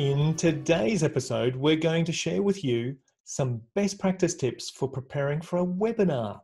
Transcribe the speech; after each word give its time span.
In 0.00 0.34
today's 0.34 1.02
episode, 1.02 1.54
we're 1.54 1.76
going 1.76 2.06
to 2.06 2.12
share 2.12 2.42
with 2.42 2.64
you 2.64 2.96
some 3.24 3.60
best 3.74 3.98
practice 3.98 4.34
tips 4.34 4.70
for 4.70 4.88
preparing 4.88 5.42
for 5.42 5.58
a 5.58 5.66
webinar. 5.66 6.40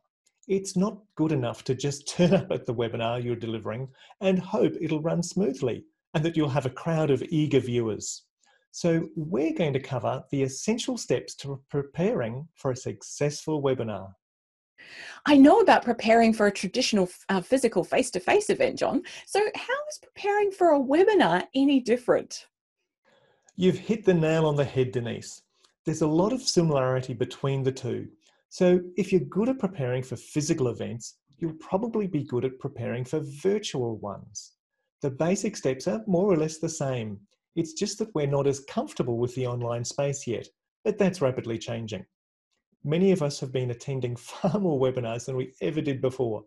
It's 0.46 0.77
not 0.77 0.98
good 1.14 1.32
enough 1.32 1.64
to 1.64 1.75
just 1.75 2.07
turn 2.14 2.34
up 2.34 2.53
at 2.53 2.66
the 2.66 2.75
webinar 2.75 3.25
you're 3.25 3.34
delivering 3.34 3.89
and 4.21 4.39
hope 4.39 4.75
it'll 4.79 5.00
run 5.00 5.22
smoothly 5.22 5.86
and 6.12 6.22
that 6.22 6.36
you'll 6.36 6.50
have 6.50 6.66
a 6.66 6.71
crowd 6.84 7.11
of 7.11 7.22
eager 7.30 7.58
viewers. 7.58 8.25
So, 8.72 9.08
we're 9.16 9.54
going 9.54 9.73
to 9.73 9.80
cover 9.80 10.23
the 10.30 10.43
essential 10.43 10.98
steps 10.98 11.34
to 11.36 11.59
preparing 11.70 12.46
for 12.57 12.73
a 12.73 12.77
successful 12.77 13.63
webinar. 13.63 14.13
I 15.25 15.38
know 15.38 15.61
about 15.61 15.82
preparing 15.82 16.35
for 16.35 16.46
a 16.46 16.52
traditional 16.52 17.08
uh, 17.30 17.41
physical 17.41 17.85
face 17.85 18.11
to 18.11 18.21
face 18.21 18.50
event, 18.50 18.79
John. 18.79 19.02
So, 19.25 19.41
how 19.54 19.79
is 19.91 19.99
preparing 20.02 20.50
for 20.50 20.75
a 20.75 20.79
webinar 20.79 21.44
any 21.54 21.80
different? 21.80 22.44
You've 23.58 23.78
hit 23.78 24.04
the 24.04 24.12
nail 24.12 24.44
on 24.44 24.56
the 24.56 24.66
head, 24.66 24.92
Denise. 24.92 25.40
There's 25.86 26.02
a 26.02 26.06
lot 26.06 26.34
of 26.34 26.42
similarity 26.42 27.14
between 27.14 27.62
the 27.62 27.72
two. 27.72 28.06
So, 28.50 28.80
if 28.98 29.10
you're 29.10 29.22
good 29.22 29.48
at 29.48 29.58
preparing 29.58 30.02
for 30.02 30.16
physical 30.16 30.68
events, 30.68 31.16
you'll 31.38 31.54
probably 31.54 32.06
be 32.06 32.22
good 32.22 32.44
at 32.44 32.58
preparing 32.58 33.02
for 33.02 33.20
virtual 33.20 33.96
ones. 33.96 34.52
The 35.00 35.10
basic 35.10 35.56
steps 35.56 35.88
are 35.88 36.05
more 36.06 36.30
or 36.30 36.36
less 36.36 36.58
the 36.58 36.69
same. 36.69 37.19
It's 37.55 37.72
just 37.72 37.98
that 37.98 38.14
we're 38.14 38.27
not 38.27 38.46
as 38.46 38.60
comfortable 38.60 39.16
with 39.16 39.34
the 39.34 39.46
online 39.46 39.86
space 39.86 40.27
yet, 40.27 40.46
but 40.84 40.98
that's 40.98 41.22
rapidly 41.22 41.56
changing. 41.56 42.04
Many 42.84 43.10
of 43.10 43.22
us 43.22 43.41
have 43.41 43.52
been 43.52 43.70
attending 43.70 44.16
far 44.16 44.60
more 44.60 44.78
webinars 44.78 45.24
than 45.24 45.36
we 45.36 45.54
ever 45.62 45.80
did 45.80 46.02
before. 46.02 46.44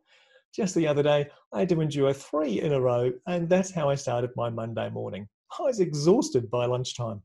Just 0.53 0.75
the 0.75 0.87
other 0.87 1.01
day, 1.01 1.27
I 1.53 1.59
had 1.61 1.69
to 1.69 1.81
endure 1.81 2.13
three 2.13 2.61
in 2.61 2.73
a 2.73 2.79
row, 2.79 3.11
and 3.25 3.49
that's 3.49 3.71
how 3.71 3.89
I 3.89 3.95
started 3.95 4.29
my 4.35 4.51
Monday 4.51 4.91
morning. 4.91 5.27
I 5.57 5.63
was 5.63 5.79
exhausted 5.79 6.49
by 6.49 6.65
lunchtime. 6.65 7.21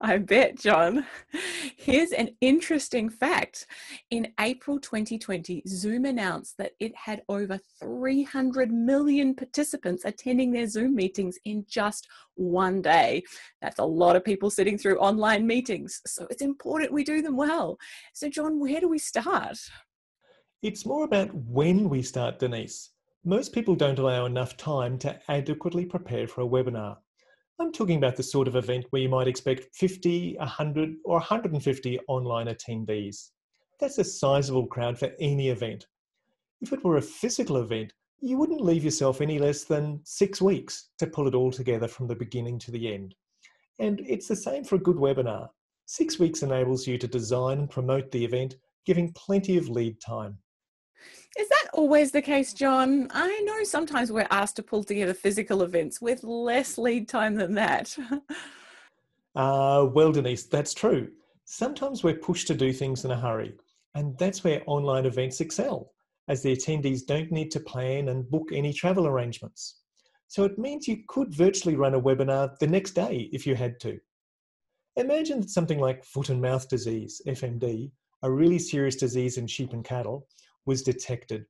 I 0.00 0.18
bet, 0.18 0.58
John. 0.58 1.06
Here's 1.78 2.12
an 2.12 2.36
interesting 2.42 3.08
fact. 3.08 3.66
In 4.10 4.28
April 4.38 4.78
2020, 4.78 5.62
Zoom 5.66 6.04
announced 6.04 6.58
that 6.58 6.72
it 6.80 6.94
had 6.94 7.22
over 7.30 7.58
300 7.80 8.70
million 8.70 9.34
participants 9.34 10.04
attending 10.04 10.52
their 10.52 10.66
Zoom 10.66 10.94
meetings 10.94 11.38
in 11.46 11.64
just 11.66 12.08
one 12.34 12.82
day. 12.82 13.22
That's 13.62 13.78
a 13.78 13.84
lot 13.84 14.16
of 14.16 14.24
people 14.24 14.50
sitting 14.50 14.76
through 14.76 14.98
online 14.98 15.46
meetings. 15.46 16.02
So 16.06 16.26
it's 16.28 16.42
important 16.42 16.92
we 16.92 17.02
do 17.02 17.22
them 17.22 17.36
well. 17.36 17.78
So, 18.12 18.28
John, 18.28 18.60
where 18.60 18.80
do 18.80 18.88
we 18.88 18.98
start? 18.98 19.56
It's 20.60 20.84
more 20.84 21.04
about 21.04 21.32
when 21.32 21.88
we 21.88 22.02
start, 22.02 22.38
Denise. 22.38 22.90
Most 23.24 23.54
people 23.54 23.74
don't 23.74 23.98
allow 23.98 24.26
enough 24.26 24.58
time 24.58 24.98
to 24.98 25.18
adequately 25.28 25.86
prepare 25.86 26.28
for 26.28 26.42
a 26.42 26.46
webinar. 26.46 26.98
I'm 27.58 27.72
talking 27.72 27.96
about 27.96 28.16
the 28.16 28.22
sort 28.22 28.48
of 28.48 28.56
event 28.56 28.86
where 28.90 29.00
you 29.00 29.08
might 29.08 29.28
expect 29.28 29.74
50, 29.74 30.36
100, 30.36 30.96
or 31.04 31.14
150 31.14 31.98
online 32.06 32.48
attendees. 32.48 33.30
That's 33.80 33.96
a 33.96 34.04
sizable 34.04 34.66
crowd 34.66 34.98
for 34.98 35.10
any 35.18 35.48
event. 35.48 35.86
If 36.60 36.72
it 36.74 36.84
were 36.84 36.98
a 36.98 37.02
physical 37.02 37.56
event, 37.56 37.94
you 38.20 38.36
wouldn't 38.36 38.60
leave 38.60 38.84
yourself 38.84 39.20
any 39.20 39.38
less 39.38 39.64
than 39.64 40.00
six 40.04 40.42
weeks 40.42 40.90
to 40.98 41.06
pull 41.06 41.28
it 41.28 41.34
all 41.34 41.50
together 41.50 41.88
from 41.88 42.06
the 42.06 42.14
beginning 42.14 42.58
to 42.60 42.70
the 42.70 42.92
end. 42.92 43.14
And 43.78 44.00
it's 44.00 44.28
the 44.28 44.36
same 44.36 44.64
for 44.64 44.76
a 44.76 44.80
good 44.80 44.96
webinar. 44.96 45.48
Six 45.86 46.18
weeks 46.18 46.42
enables 46.42 46.86
you 46.86 46.98
to 46.98 47.06
design 47.06 47.58
and 47.60 47.70
promote 47.70 48.10
the 48.10 48.24
event, 48.24 48.56
giving 48.84 49.12
plenty 49.12 49.56
of 49.56 49.68
lead 49.68 50.00
time. 50.00 50.38
Is 51.38 51.48
that 51.48 51.68
always 51.74 52.12
the 52.12 52.22
case, 52.22 52.54
John? 52.54 53.08
I 53.10 53.40
know 53.40 53.62
sometimes 53.64 54.10
we're 54.10 54.26
asked 54.30 54.56
to 54.56 54.62
pull 54.62 54.84
together 54.84 55.14
physical 55.14 55.62
events 55.62 56.00
with 56.00 56.24
less 56.24 56.78
lead 56.78 57.08
time 57.08 57.34
than 57.34 57.54
that. 57.54 57.96
uh, 59.36 59.86
well, 59.92 60.12
Denise, 60.12 60.44
that's 60.44 60.72
true. 60.72 61.08
Sometimes 61.44 62.02
we're 62.02 62.16
pushed 62.16 62.46
to 62.48 62.54
do 62.54 62.72
things 62.72 63.04
in 63.04 63.10
a 63.10 63.20
hurry, 63.20 63.54
and 63.94 64.16
that's 64.18 64.44
where 64.44 64.62
online 64.66 65.06
events 65.06 65.40
excel, 65.40 65.92
as 66.28 66.42
the 66.42 66.56
attendees 66.56 67.06
don't 67.06 67.30
need 67.30 67.50
to 67.50 67.60
plan 67.60 68.08
and 68.08 68.30
book 68.30 68.48
any 68.52 68.72
travel 68.72 69.06
arrangements. 69.06 69.80
So 70.28 70.44
it 70.44 70.58
means 70.58 70.88
you 70.88 71.02
could 71.06 71.34
virtually 71.34 71.76
run 71.76 71.94
a 71.94 72.00
webinar 72.00 72.58
the 72.58 72.66
next 72.66 72.92
day 72.92 73.28
if 73.32 73.46
you 73.46 73.54
had 73.54 73.78
to. 73.80 73.98
Imagine 74.96 75.42
that 75.42 75.50
something 75.50 75.78
like 75.78 76.04
foot 76.04 76.30
and 76.30 76.40
mouth 76.40 76.68
disease, 76.68 77.20
FMD, 77.26 77.90
a 78.22 78.30
really 78.30 78.58
serious 78.58 78.96
disease 78.96 79.36
in 79.36 79.46
sheep 79.46 79.72
and 79.72 79.84
cattle, 79.84 80.26
was 80.66 80.82
detected, 80.82 81.46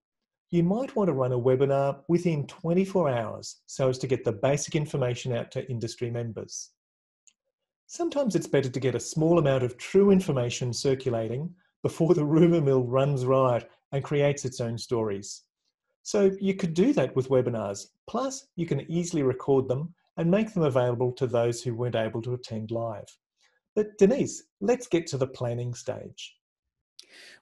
you 0.50 0.62
might 0.62 0.94
want 0.94 1.08
to 1.08 1.14
run 1.14 1.32
a 1.32 1.38
webinar 1.38 2.00
within 2.08 2.46
24 2.46 3.10
hours 3.10 3.62
so 3.66 3.88
as 3.88 3.98
to 3.98 4.06
get 4.06 4.24
the 4.24 4.32
basic 4.32 4.76
information 4.76 5.32
out 5.32 5.50
to 5.50 5.68
industry 5.68 6.10
members. 6.10 6.70
Sometimes 7.88 8.36
it's 8.36 8.46
better 8.46 8.68
to 8.68 8.80
get 8.80 8.94
a 8.94 9.00
small 9.00 9.38
amount 9.38 9.64
of 9.64 9.76
true 9.76 10.10
information 10.10 10.72
circulating 10.72 11.52
before 11.82 12.14
the 12.14 12.24
rumour 12.24 12.60
mill 12.60 12.84
runs 12.84 13.24
riot 13.24 13.68
and 13.92 14.04
creates 14.04 14.44
its 14.44 14.60
own 14.60 14.78
stories. 14.78 15.42
So 16.02 16.30
you 16.40 16.54
could 16.54 16.74
do 16.74 16.92
that 16.92 17.14
with 17.16 17.28
webinars. 17.28 17.86
Plus, 18.08 18.46
you 18.54 18.66
can 18.66 18.88
easily 18.90 19.22
record 19.22 19.66
them 19.66 19.94
and 20.16 20.30
make 20.30 20.54
them 20.54 20.62
available 20.62 21.12
to 21.12 21.26
those 21.26 21.62
who 21.62 21.74
weren't 21.74 21.96
able 21.96 22.22
to 22.22 22.34
attend 22.34 22.70
live. 22.70 23.06
But 23.74 23.98
Denise, 23.98 24.44
let's 24.60 24.86
get 24.86 25.06
to 25.08 25.18
the 25.18 25.26
planning 25.26 25.74
stage. 25.74 26.36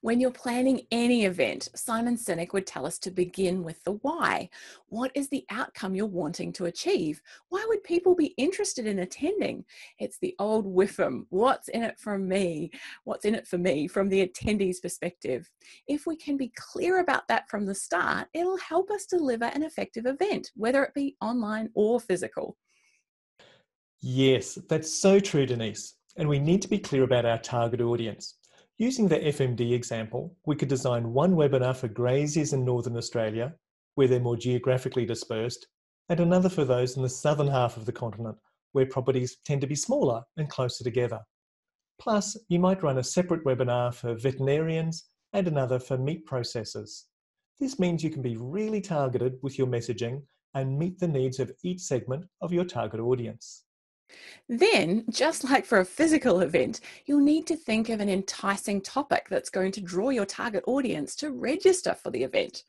When 0.00 0.20
you're 0.20 0.30
planning 0.30 0.82
any 0.90 1.24
event, 1.24 1.68
Simon 1.74 2.16
Sinek 2.16 2.52
would 2.52 2.66
tell 2.66 2.86
us 2.86 2.98
to 3.00 3.10
begin 3.10 3.62
with 3.62 3.82
the 3.84 3.92
why. 4.02 4.50
What 4.88 5.10
is 5.14 5.28
the 5.28 5.44
outcome 5.50 5.94
you're 5.94 6.06
wanting 6.06 6.52
to 6.54 6.66
achieve? 6.66 7.20
Why 7.48 7.64
would 7.68 7.82
people 7.84 8.14
be 8.14 8.34
interested 8.36 8.86
in 8.86 9.00
attending? 9.00 9.64
It's 9.98 10.18
the 10.18 10.34
old 10.38 10.66
WIFM 10.66 11.26
what's 11.30 11.68
in 11.68 11.82
it 11.82 11.98
for 11.98 12.18
me? 12.18 12.70
What's 13.04 13.24
in 13.24 13.34
it 13.34 13.46
for 13.46 13.58
me 13.58 13.88
from 13.88 14.08
the 14.08 14.26
attendee's 14.26 14.80
perspective? 14.80 15.50
If 15.86 16.06
we 16.06 16.16
can 16.16 16.36
be 16.36 16.52
clear 16.56 17.00
about 17.00 17.28
that 17.28 17.48
from 17.48 17.66
the 17.66 17.74
start, 17.74 18.28
it'll 18.34 18.58
help 18.58 18.90
us 18.90 19.06
deliver 19.06 19.46
an 19.46 19.62
effective 19.62 20.06
event, 20.06 20.50
whether 20.54 20.82
it 20.82 20.94
be 20.94 21.16
online 21.20 21.70
or 21.74 22.00
physical. 22.00 22.56
Yes, 24.00 24.58
that's 24.68 24.92
so 24.92 25.18
true, 25.18 25.46
Denise. 25.46 25.94
And 26.16 26.28
we 26.28 26.38
need 26.38 26.62
to 26.62 26.68
be 26.68 26.78
clear 26.78 27.04
about 27.04 27.24
our 27.24 27.38
target 27.38 27.80
audience. 27.80 28.36
Using 28.78 29.06
the 29.06 29.20
FMD 29.20 29.72
example, 29.72 30.36
we 30.46 30.56
could 30.56 30.68
design 30.68 31.12
one 31.12 31.36
webinar 31.36 31.76
for 31.76 31.86
graziers 31.86 32.52
in 32.52 32.64
Northern 32.64 32.96
Australia, 32.96 33.54
where 33.94 34.08
they're 34.08 34.18
more 34.18 34.36
geographically 34.36 35.06
dispersed, 35.06 35.68
and 36.08 36.18
another 36.18 36.48
for 36.48 36.64
those 36.64 36.96
in 36.96 37.02
the 37.04 37.08
southern 37.08 37.46
half 37.46 37.76
of 37.76 37.86
the 37.86 37.92
continent, 37.92 38.36
where 38.72 38.86
properties 38.86 39.36
tend 39.44 39.60
to 39.60 39.68
be 39.68 39.76
smaller 39.76 40.22
and 40.38 40.50
closer 40.50 40.82
together. 40.82 41.20
Plus, 42.00 42.36
you 42.48 42.58
might 42.58 42.82
run 42.82 42.98
a 42.98 43.04
separate 43.04 43.44
webinar 43.44 43.94
for 43.94 44.16
veterinarians 44.16 45.04
and 45.32 45.46
another 45.46 45.78
for 45.78 45.96
meat 45.96 46.26
processors. 46.26 47.04
This 47.60 47.78
means 47.78 48.02
you 48.02 48.10
can 48.10 48.22
be 48.22 48.36
really 48.36 48.80
targeted 48.80 49.34
with 49.42 49.56
your 49.56 49.68
messaging 49.68 50.22
and 50.54 50.76
meet 50.76 50.98
the 50.98 51.06
needs 51.06 51.38
of 51.38 51.52
each 51.62 51.80
segment 51.80 52.24
of 52.40 52.52
your 52.52 52.64
target 52.64 52.98
audience. 52.98 53.63
Then, 54.48 55.04
just 55.10 55.44
like 55.44 55.64
for 55.64 55.80
a 55.80 55.84
physical 55.84 56.40
event, 56.40 56.80
you'll 57.06 57.20
need 57.20 57.46
to 57.46 57.56
think 57.56 57.88
of 57.88 58.00
an 58.00 58.08
enticing 58.08 58.80
topic 58.80 59.26
that's 59.30 59.50
going 59.50 59.72
to 59.72 59.80
draw 59.80 60.10
your 60.10 60.26
target 60.26 60.64
audience 60.66 61.16
to 61.16 61.30
register 61.30 61.94
for 61.94 62.10
the 62.10 62.22
event. 62.22 62.64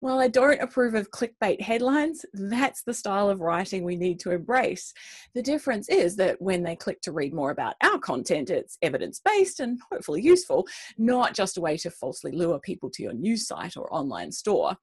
While 0.00 0.18
I 0.20 0.28
don't 0.28 0.60
approve 0.60 0.94
of 0.94 1.10
clickbait 1.10 1.60
headlines, 1.60 2.24
that's 2.32 2.82
the 2.82 2.94
style 2.94 3.28
of 3.28 3.40
writing 3.40 3.82
we 3.82 3.96
need 3.96 4.20
to 4.20 4.30
embrace. 4.30 4.92
The 5.34 5.42
difference 5.42 5.88
is 5.88 6.16
that 6.16 6.40
when 6.40 6.62
they 6.62 6.76
click 6.76 7.00
to 7.02 7.12
read 7.12 7.34
more 7.34 7.50
about 7.50 7.74
our 7.82 7.98
content, 7.98 8.50
it's 8.50 8.78
evidence 8.82 9.20
based 9.24 9.60
and 9.60 9.80
hopefully 9.90 10.22
useful, 10.22 10.66
not 10.98 11.34
just 11.34 11.56
a 11.56 11.60
way 11.60 11.76
to 11.78 11.90
falsely 11.90 12.32
lure 12.32 12.60
people 12.60 12.90
to 12.90 13.02
your 13.02 13.14
news 13.14 13.46
site 13.48 13.76
or 13.76 13.92
online 13.92 14.30
store. 14.30 14.76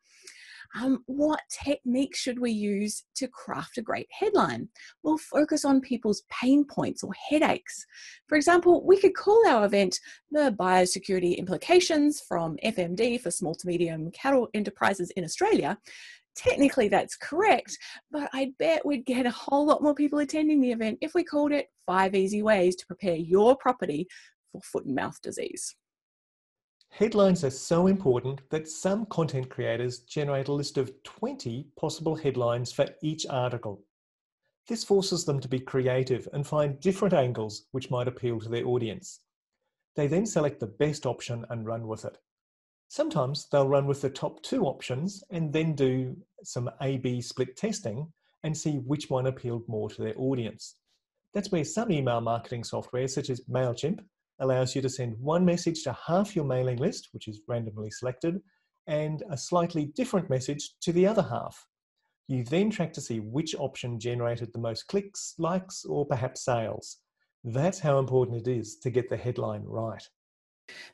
Um, 0.75 1.03
what 1.05 1.41
techniques 1.63 2.19
should 2.19 2.39
we 2.39 2.51
use 2.51 3.03
to 3.15 3.27
craft 3.27 3.77
a 3.77 3.81
great 3.81 4.07
headline? 4.11 4.69
We'll 5.03 5.17
focus 5.17 5.65
on 5.65 5.81
people's 5.81 6.23
pain 6.29 6.65
points 6.65 7.03
or 7.03 7.11
headaches. 7.29 7.85
For 8.27 8.35
example, 8.35 8.85
we 8.85 8.99
could 8.99 9.15
call 9.15 9.47
our 9.47 9.65
event 9.65 9.99
the 10.31 10.55
Biosecurity 10.59 11.37
Implications 11.37 12.21
from 12.27 12.57
FMD 12.63 13.21
for 13.21 13.29
Small 13.29 13.53
to 13.55 13.67
Medium 13.67 14.09
Cattle 14.11 14.49
Enterprises 14.53 15.11
in 15.11 15.23
Australia. 15.23 15.77
Technically, 16.35 16.87
that's 16.87 17.15
correct, 17.15 17.77
but 18.11 18.27
I 18.33 18.53
bet 18.57 18.83
we'd 18.83 19.05
get 19.05 19.27
a 19.27 19.31
whole 19.31 19.67
lot 19.67 19.83
more 19.83 19.93
people 19.93 20.17
attending 20.17 20.61
the 20.61 20.71
event 20.71 20.97
if 21.01 21.13
we 21.13 21.23
called 21.23 21.51
it 21.51 21.67
Five 21.85 22.15
Easy 22.15 22.41
Ways 22.41 22.75
to 22.77 22.87
Prepare 22.87 23.15
Your 23.15 23.55
Property 23.55 24.07
for 24.51 24.61
Foot 24.61 24.85
and 24.85 24.95
Mouth 24.95 25.21
Disease. 25.21 25.75
Headlines 26.93 27.43
are 27.43 27.49
so 27.49 27.87
important 27.87 28.47
that 28.51 28.67
some 28.67 29.07
content 29.07 29.49
creators 29.49 30.01
generate 30.01 30.47
a 30.47 30.53
list 30.53 30.77
of 30.77 30.93
20 31.01 31.65
possible 31.75 32.15
headlines 32.15 32.71
for 32.71 32.85
each 33.01 33.25
article. 33.31 33.81
This 34.67 34.83
forces 34.83 35.25
them 35.25 35.39
to 35.39 35.47
be 35.47 35.59
creative 35.59 36.27
and 36.33 36.45
find 36.45 36.79
different 36.79 37.15
angles 37.15 37.65
which 37.71 37.89
might 37.89 38.07
appeal 38.07 38.39
to 38.39 38.47
their 38.47 38.67
audience. 38.67 39.21
They 39.95 40.05
then 40.05 40.27
select 40.27 40.59
the 40.59 40.67
best 40.67 41.07
option 41.07 41.47
and 41.49 41.65
run 41.65 41.87
with 41.87 42.05
it. 42.05 42.19
Sometimes 42.89 43.47
they'll 43.51 43.67
run 43.67 43.87
with 43.87 44.01
the 44.01 44.11
top 44.11 44.43
two 44.43 44.65
options 44.65 45.23
and 45.31 45.51
then 45.51 45.73
do 45.73 46.15
some 46.43 46.69
A 46.79 46.97
B 46.97 47.21
split 47.21 47.57
testing 47.57 48.13
and 48.43 48.55
see 48.55 48.77
which 48.77 49.09
one 49.09 49.25
appealed 49.25 49.67
more 49.67 49.89
to 49.89 50.03
their 50.03 50.15
audience. 50.15 50.75
That's 51.33 51.51
where 51.51 51.65
some 51.65 51.91
email 51.91 52.21
marketing 52.21 52.65
software, 52.65 53.07
such 53.07 53.31
as 53.31 53.41
MailChimp, 53.49 54.01
allows 54.39 54.75
you 54.75 54.81
to 54.81 54.89
send 54.89 55.17
one 55.19 55.45
message 55.45 55.83
to 55.83 55.97
half 56.07 56.35
your 56.35 56.45
mailing 56.45 56.77
list, 56.77 57.09
which 57.11 57.27
is 57.27 57.41
randomly 57.47 57.91
selected, 57.91 58.41
and 58.87 59.23
a 59.29 59.37
slightly 59.37 59.85
different 59.95 60.29
message 60.29 60.71
to 60.81 60.91
the 60.91 61.07
other 61.07 61.21
half. 61.21 61.65
You 62.27 62.43
then 62.43 62.69
track 62.69 62.93
to 62.93 63.01
see 63.01 63.19
which 63.19 63.55
option 63.55 63.99
generated 63.99 64.51
the 64.53 64.59
most 64.59 64.87
clicks, 64.87 65.35
likes, 65.37 65.85
or 65.85 66.05
perhaps 66.05 66.43
sales. 66.43 66.99
That's 67.43 67.79
how 67.79 67.99
important 67.99 68.47
it 68.47 68.51
is 68.51 68.77
to 68.79 68.89
get 68.89 69.09
the 69.09 69.17
headline 69.17 69.63
right. 69.63 70.03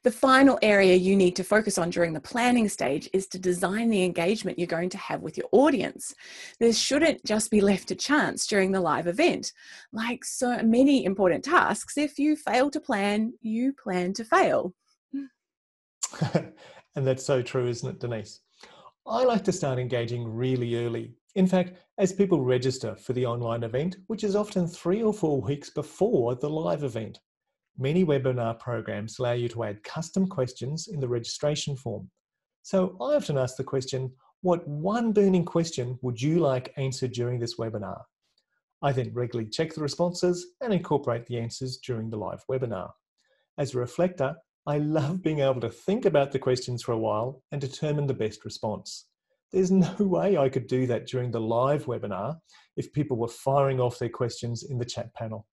The 0.04 0.12
final 0.12 0.60
area 0.62 0.96
you 0.96 1.16
need 1.16 1.36
to 1.36 1.44
focus 1.44 1.78
on 1.78 1.90
during 1.90 2.14
the 2.14 2.20
planning 2.20 2.70
stage 2.70 3.10
is 3.14 3.28
to 3.28 3.40
design 3.40 3.90
the 3.90 4.04
engagement 4.04 4.58
you're 4.58 4.68
going 4.68 4.90
to 4.90 4.98
have 4.98 5.22
with 5.22 5.38
your 5.38 5.48
audience. 5.52 6.14
This 6.60 6.78
shouldn't 6.78 7.24
just 7.26 7.52
be 7.52 7.62
left 7.62 7.88
to 7.90 7.96
chance 7.96 8.48
during 8.48 8.72
the 8.72 8.81
live 8.81 9.08
event. 9.08 9.54
Like 9.92 10.24
so 10.26 10.62
many 10.64 11.06
important 11.06 11.44
tasks, 11.44 11.98
if 11.98 12.20
you 12.20 12.36
fail 12.36 12.70
to 12.72 12.80
plan, 12.80 13.34
you 13.42 13.74
plan 13.74 14.14
to 14.14 14.24
fail. 14.24 14.74
and 16.34 17.08
that's 17.08 17.26
so 17.26 17.42
true, 17.42 17.68
isn't 17.68 17.90
it, 17.90 18.00
Denise? 18.00 18.42
I 19.06 19.24
like 19.24 19.44
to 19.46 19.52
start 19.52 19.80
engaging 19.80 20.28
really 20.28 20.86
early. 20.86 21.14
In 21.36 21.48
fact, 21.48 21.74
as 21.98 22.14
people 22.14 22.42
register 22.42 22.96
for 22.96 23.14
the 23.14 23.26
online 23.26 23.64
event, 23.64 23.98
which 24.08 24.24
is 24.24 24.36
often 24.36 24.68
three 24.68 25.02
or 25.02 25.14
four 25.14 25.42
weeks 25.42 25.70
before 25.70 26.36
the 26.36 26.50
live 26.50 26.84
event. 26.84 27.20
Many 27.81 28.04
webinar 28.04 28.60
programs 28.60 29.20
allow 29.20 29.31
you 29.31 29.48
to 29.50 29.64
add 29.64 29.84
custom 29.84 30.28
questions 30.28 30.90
in 30.92 31.00
the 31.00 31.08
registration 31.08 31.78
form. 31.78 32.10
So 32.62 32.98
I 33.00 33.16
often 33.16 33.38
ask 33.38 33.56
the 33.56 33.64
question, 33.64 34.12
what 34.42 34.68
one 34.68 35.14
burning 35.14 35.46
question 35.46 35.98
would 36.02 36.22
you 36.22 36.40
like 36.40 36.74
answered 36.76 37.14
during 37.14 37.40
this 37.40 37.56
webinar? 37.56 38.02
I 38.81 38.92
then 38.92 39.14
regularly 39.14 39.50
check 39.50 39.74
the 39.74 39.81
responses 39.81 40.48
and 40.60 40.74
incorporate 40.74 41.26
the 41.26 41.40
answers 41.40 41.78
during 41.78 42.10
the 42.10 42.18
live 42.18 42.44
webinar. 42.52 42.90
As 43.58 43.74
a 43.74 43.80
reflector, 43.80 44.36
I 44.68 44.80
love 44.80 45.24
being 45.24 45.40
able 45.40 45.62
to 45.62 45.70
think 45.70 46.04
about 46.04 46.34
the 46.34 46.40
questions 46.40 46.84
for 46.84 46.92
a 46.92 46.98
while 46.98 47.44
and 47.54 47.62
determine 47.62 48.08
the 48.08 48.14
best 48.14 48.44
response. 48.44 49.08
There's 49.54 49.72
no 49.72 49.96
way 50.00 50.38
I 50.38 50.50
could 50.50 50.68
do 50.68 50.86
that 50.88 51.08
during 51.08 51.31
the 51.31 51.40
live 51.40 51.86
webinar 51.86 52.40
if 52.76 52.92
people 52.92 53.16
were 53.16 53.30
firing 53.30 53.80
off 53.80 54.00
their 54.00 54.10
questions 54.10 54.64
in 54.64 54.78
the 54.80 54.86
chat 54.86 55.14
panel. 55.14 55.48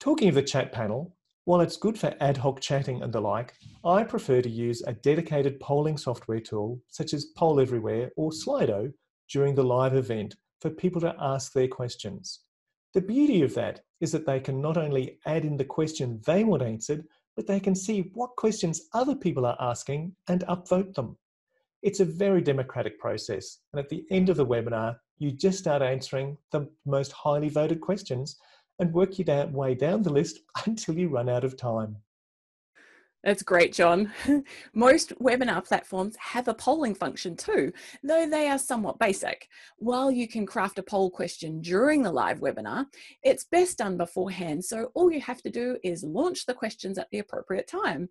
Talking 0.00 0.30
of 0.30 0.34
the 0.34 0.42
chat 0.42 0.72
panel, 0.72 1.14
while 1.44 1.60
it's 1.60 1.76
good 1.76 1.98
for 1.98 2.16
ad 2.20 2.38
hoc 2.38 2.58
chatting 2.62 3.02
and 3.02 3.12
the 3.12 3.20
like, 3.20 3.52
I 3.84 4.02
prefer 4.02 4.40
to 4.40 4.48
use 4.48 4.82
a 4.86 4.94
dedicated 4.94 5.60
polling 5.60 5.98
software 5.98 6.40
tool 6.40 6.80
such 6.88 7.12
as 7.12 7.26
Poll 7.36 7.60
Everywhere 7.60 8.10
or 8.16 8.30
Slido 8.30 8.94
during 9.30 9.54
the 9.54 9.62
live 9.62 9.94
event 9.94 10.36
for 10.62 10.70
people 10.70 11.02
to 11.02 11.14
ask 11.20 11.52
their 11.52 11.68
questions. 11.68 12.40
The 12.94 13.02
beauty 13.02 13.42
of 13.42 13.54
that 13.56 13.82
is 14.00 14.10
that 14.12 14.24
they 14.24 14.40
can 14.40 14.62
not 14.62 14.78
only 14.78 15.18
add 15.26 15.44
in 15.44 15.58
the 15.58 15.66
question 15.66 16.22
they 16.24 16.44
want 16.44 16.62
answered, 16.62 17.04
but 17.36 17.46
they 17.46 17.60
can 17.60 17.74
see 17.74 18.10
what 18.14 18.36
questions 18.36 18.88
other 18.94 19.14
people 19.14 19.44
are 19.44 19.58
asking 19.60 20.16
and 20.28 20.46
upvote 20.48 20.94
them. 20.94 21.18
It's 21.82 22.00
a 22.00 22.06
very 22.06 22.40
democratic 22.40 22.98
process, 22.98 23.58
and 23.74 23.80
at 23.80 23.90
the 23.90 24.06
end 24.10 24.30
of 24.30 24.38
the 24.38 24.46
webinar, 24.46 24.96
you 25.18 25.30
just 25.30 25.58
start 25.58 25.82
answering 25.82 26.38
the 26.52 26.70
most 26.86 27.12
highly 27.12 27.50
voted 27.50 27.82
questions 27.82 28.38
and 28.80 28.92
work 28.92 29.18
your 29.18 29.46
way 29.46 29.74
down 29.74 30.02
the 30.02 30.10
list 30.10 30.40
until 30.66 30.96
you 30.96 31.08
run 31.08 31.28
out 31.28 31.44
of 31.44 31.56
time. 31.56 31.96
That's 33.22 33.42
great, 33.42 33.74
John. 33.74 34.12
Most 34.74 35.12
webinar 35.18 35.62
platforms 35.62 36.16
have 36.16 36.48
a 36.48 36.54
polling 36.54 36.94
function 36.94 37.36
too, 37.36 37.70
though 38.02 38.26
they 38.26 38.48
are 38.48 38.58
somewhat 38.58 38.98
basic. 38.98 39.46
While 39.76 40.10
you 40.10 40.26
can 40.26 40.46
craft 40.46 40.78
a 40.78 40.82
poll 40.82 41.10
question 41.10 41.60
during 41.60 42.02
the 42.02 42.12
live 42.12 42.40
webinar, 42.40 42.86
it's 43.22 43.44
best 43.44 43.76
done 43.76 43.98
beforehand, 43.98 44.64
so 44.64 44.90
all 44.94 45.12
you 45.12 45.20
have 45.20 45.42
to 45.42 45.50
do 45.50 45.76
is 45.84 46.02
launch 46.02 46.46
the 46.46 46.54
questions 46.54 46.96
at 46.96 47.08
the 47.10 47.18
appropriate 47.18 47.66
time. 47.66 48.08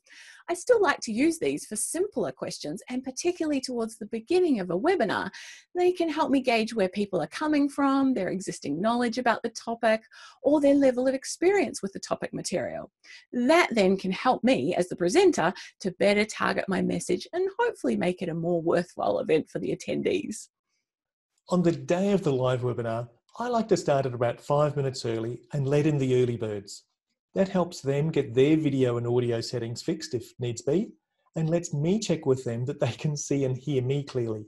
I 0.47 0.53
still 0.53 0.81
like 0.81 0.99
to 1.01 1.11
use 1.11 1.39
these 1.39 1.65
for 1.65 1.75
simpler 1.75 2.31
questions 2.31 2.83
and 2.89 3.03
particularly 3.03 3.61
towards 3.61 3.97
the 3.97 4.07
beginning 4.07 4.59
of 4.59 4.69
a 4.69 4.79
webinar. 4.79 5.31
They 5.75 5.91
can 5.91 6.09
help 6.09 6.29
me 6.29 6.41
gauge 6.41 6.73
where 6.73 6.89
people 6.89 7.21
are 7.21 7.27
coming 7.27 7.67
from, 7.67 8.13
their 8.13 8.29
existing 8.29 8.79
knowledge 8.79 9.17
about 9.17 9.41
the 9.41 9.49
topic, 9.49 10.01
or 10.43 10.61
their 10.61 10.75
level 10.75 11.07
of 11.07 11.15
experience 11.15 11.81
with 11.81 11.93
the 11.93 11.99
topic 11.99 12.31
material. 12.31 12.91
That 13.31 13.69
then 13.71 13.97
can 13.97 14.11
help 14.11 14.43
me 14.43 14.75
as 14.75 14.87
the 14.87 14.98
presenter 14.99 15.51
to 15.79 15.91
better 15.91 16.25
target 16.25 16.65
my 16.67 16.83
message 16.83 17.27
and 17.33 17.49
hopefully 17.59 17.95
make 17.95 18.21
it 18.21 18.29
a 18.29 18.33
more 18.35 18.61
worthwhile 18.61 19.17
event 19.17 19.49
for 19.49 19.57
the 19.57 19.75
attendees. 19.75 20.49
On 21.49 21.63
the 21.63 21.71
day 21.71 22.11
of 22.11 22.21
the 22.21 22.31
live 22.31 22.61
webinar, 22.61 23.09
I 23.39 23.47
like 23.47 23.67
to 23.69 23.77
start 23.77 24.05
at 24.05 24.13
about 24.13 24.39
five 24.39 24.75
minutes 24.75 25.05
early 25.05 25.41
and 25.53 25.67
let 25.67 25.87
in 25.87 25.97
the 25.97 26.21
early 26.21 26.37
birds. 26.37 26.83
That 27.33 27.49
helps 27.49 27.81
them 27.81 28.11
get 28.11 28.35
their 28.35 28.57
video 28.57 28.97
and 28.97 29.07
audio 29.07 29.41
settings 29.41 29.81
fixed 29.81 30.13
if 30.13 30.33
needs 30.39 30.61
be, 30.61 30.91
and 31.35 31.49
lets 31.49 31.73
me 31.73 31.99
check 31.99 32.25
with 32.25 32.43
them 32.43 32.65
that 32.65 32.79
they 32.79 32.91
can 32.91 33.15
see 33.15 33.45
and 33.45 33.57
hear 33.57 33.81
me 33.81 34.03
clearly. 34.03 34.45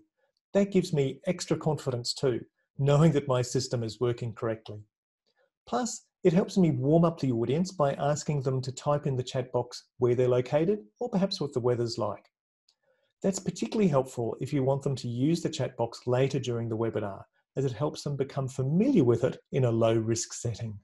That 0.54 0.72
gives 0.72 0.92
me 0.92 1.22
extra 1.26 1.58
confidence 1.58 2.14
too, 2.14 2.42
knowing 2.78 3.14
that 3.14 3.28
my 3.28 3.42
system 3.42 3.84
is 3.84 4.00
working 4.00 4.34
correctly. 4.34 4.84
Plus, 5.68 6.06
it 6.24 6.34
helps 6.34 6.58
me 6.58 6.72
warm 6.72 7.04
up 7.04 7.20
the 7.20 7.32
audience 7.32 7.72
by 7.72 7.94
asking 7.94 8.44
them 8.44 8.62
to 8.62 8.72
type 8.72 9.08
in 9.08 9.16
the 9.16 9.24
chat 9.24 9.52
box 9.52 9.86
where 9.98 10.14
they're 10.14 10.28
located 10.28 10.80
or 11.00 11.10
perhaps 11.10 11.42
what 11.42 11.52
the 11.54 11.60
weather's 11.60 11.98
like. 11.98 12.26
That's 13.24 13.40
particularly 13.40 13.88
helpful 13.88 14.36
if 14.40 14.54
you 14.54 14.64
want 14.64 14.84
them 14.84 14.96
to 14.98 15.08
use 15.08 15.42
the 15.42 15.50
chat 15.50 15.76
box 15.78 16.02
later 16.06 16.40
during 16.40 16.70
the 16.70 16.78
webinar, 16.78 17.24
as 17.56 17.66
it 17.66 17.72
helps 17.72 18.04
them 18.04 18.16
become 18.16 18.48
familiar 18.48 19.04
with 19.04 19.24
it 19.24 19.38
in 19.52 19.66
a 19.66 19.72
low 19.72 19.94
risk 19.94 20.34
setting. 20.34 20.78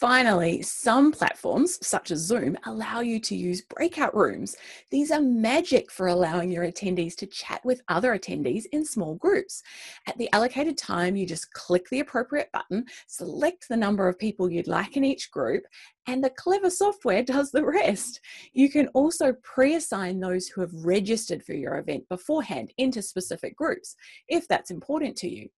Finally, 0.00 0.62
some 0.62 1.12
platforms, 1.12 1.78
such 1.86 2.10
as 2.10 2.20
Zoom, 2.20 2.56
allow 2.64 3.00
you 3.00 3.20
to 3.20 3.36
use 3.36 3.60
breakout 3.60 4.16
rooms. 4.16 4.56
These 4.90 5.10
are 5.10 5.20
magic 5.20 5.90
for 5.90 6.06
allowing 6.06 6.50
your 6.50 6.64
attendees 6.64 7.14
to 7.16 7.26
chat 7.26 7.62
with 7.66 7.82
other 7.88 8.18
attendees 8.18 8.64
in 8.72 8.86
small 8.86 9.16
groups. 9.16 9.62
At 10.06 10.16
the 10.16 10.32
allocated 10.32 10.78
time, 10.78 11.16
you 11.16 11.26
just 11.26 11.52
click 11.52 11.86
the 11.90 12.00
appropriate 12.00 12.50
button, 12.50 12.86
select 13.08 13.68
the 13.68 13.76
number 13.76 14.08
of 14.08 14.18
people 14.18 14.50
you'd 14.50 14.66
like 14.66 14.96
in 14.96 15.04
each 15.04 15.30
group, 15.30 15.64
and 16.06 16.24
the 16.24 16.30
clever 16.30 16.70
software 16.70 17.22
does 17.22 17.50
the 17.50 17.66
rest. 17.66 18.20
You 18.54 18.70
can 18.70 18.88
also 18.94 19.34
pre 19.42 19.74
assign 19.74 20.18
those 20.18 20.48
who 20.48 20.62
have 20.62 20.72
registered 20.72 21.44
for 21.44 21.52
your 21.52 21.76
event 21.76 22.08
beforehand 22.08 22.72
into 22.78 23.02
specific 23.02 23.54
groups 23.54 23.96
if 24.28 24.48
that's 24.48 24.70
important 24.70 25.16
to 25.16 25.28
you. 25.28 25.50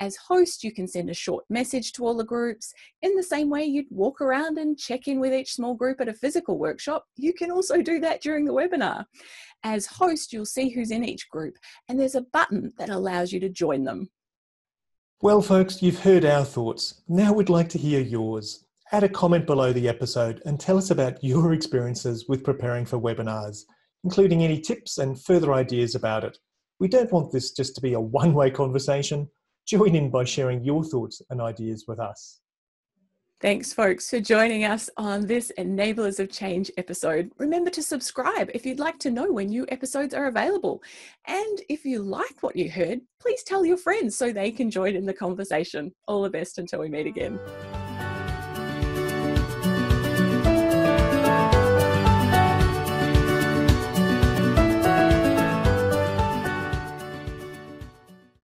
As 0.00 0.16
host, 0.16 0.62
you 0.62 0.72
can 0.72 0.86
send 0.86 1.08
a 1.08 1.14
short 1.14 1.44
message 1.48 1.92
to 1.92 2.04
all 2.04 2.16
the 2.16 2.24
groups. 2.24 2.72
In 3.02 3.14
the 3.16 3.22
same 3.22 3.48
way 3.48 3.64
you'd 3.64 3.86
walk 3.90 4.20
around 4.20 4.58
and 4.58 4.78
check 4.78 5.08
in 5.08 5.20
with 5.20 5.32
each 5.32 5.54
small 5.54 5.74
group 5.74 6.00
at 6.00 6.08
a 6.08 6.14
physical 6.14 6.58
workshop, 6.58 7.04
you 7.16 7.32
can 7.32 7.50
also 7.50 7.80
do 7.82 7.98
that 8.00 8.22
during 8.22 8.44
the 8.44 8.52
webinar. 8.52 9.04
As 9.64 9.86
host, 9.86 10.32
you'll 10.32 10.44
see 10.44 10.68
who's 10.68 10.90
in 10.90 11.04
each 11.04 11.28
group, 11.30 11.56
and 11.88 11.98
there's 11.98 12.14
a 12.14 12.26
button 12.32 12.72
that 12.78 12.90
allows 12.90 13.32
you 13.32 13.40
to 13.40 13.48
join 13.48 13.84
them. 13.84 14.10
Well, 15.22 15.40
folks, 15.40 15.82
you've 15.82 16.00
heard 16.00 16.26
our 16.26 16.44
thoughts. 16.44 17.02
Now 17.08 17.32
we'd 17.32 17.48
like 17.48 17.70
to 17.70 17.78
hear 17.78 18.00
yours. 18.00 18.66
Add 18.92 19.02
a 19.02 19.08
comment 19.08 19.46
below 19.46 19.72
the 19.72 19.88
episode 19.88 20.42
and 20.44 20.60
tell 20.60 20.78
us 20.78 20.90
about 20.90 21.24
your 21.24 21.54
experiences 21.54 22.26
with 22.28 22.44
preparing 22.44 22.84
for 22.84 23.00
webinars, 23.00 23.64
including 24.04 24.44
any 24.44 24.60
tips 24.60 24.98
and 24.98 25.20
further 25.20 25.54
ideas 25.54 25.94
about 25.94 26.22
it. 26.22 26.38
We 26.78 26.86
don't 26.86 27.10
want 27.10 27.32
this 27.32 27.52
just 27.52 27.74
to 27.76 27.80
be 27.80 27.94
a 27.94 28.00
one 28.00 28.34
way 28.34 28.50
conversation. 28.50 29.28
Join 29.66 29.96
in 29.96 30.10
by 30.10 30.24
sharing 30.24 30.62
your 30.64 30.84
thoughts 30.84 31.20
and 31.28 31.40
ideas 31.40 31.86
with 31.88 31.98
us. 31.98 32.40
Thanks, 33.40 33.72
folks, 33.72 34.08
for 34.08 34.18
joining 34.18 34.64
us 34.64 34.88
on 34.96 35.26
this 35.26 35.52
Enablers 35.58 36.20
of 36.20 36.30
Change 36.30 36.70
episode. 36.78 37.30
Remember 37.38 37.68
to 37.70 37.82
subscribe 37.82 38.50
if 38.54 38.64
you'd 38.64 38.78
like 38.78 38.98
to 39.00 39.10
know 39.10 39.30
when 39.30 39.48
new 39.48 39.66
episodes 39.68 40.14
are 40.14 40.28
available. 40.28 40.82
And 41.26 41.60
if 41.68 41.84
you 41.84 42.02
like 42.02 42.42
what 42.42 42.56
you 42.56 42.70
heard, 42.70 43.00
please 43.20 43.42
tell 43.42 43.66
your 43.66 43.76
friends 43.76 44.16
so 44.16 44.32
they 44.32 44.50
can 44.50 44.70
join 44.70 44.96
in 44.96 45.04
the 45.04 45.12
conversation. 45.12 45.92
All 46.08 46.22
the 46.22 46.30
best 46.30 46.56
until 46.58 46.80
we 46.80 46.88
meet 46.88 47.06
again. 47.06 47.38